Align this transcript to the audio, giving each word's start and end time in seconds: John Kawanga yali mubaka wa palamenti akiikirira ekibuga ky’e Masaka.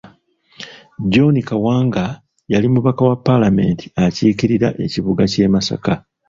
John 1.11 1.35
Kawanga 1.47 2.05
yali 2.53 2.67
mubaka 2.73 3.01
wa 3.09 3.15
palamenti 3.25 3.85
akiikirira 4.05 4.69
ekibuga 4.85 5.23
ky’e 5.31 5.47
Masaka. 5.53 5.93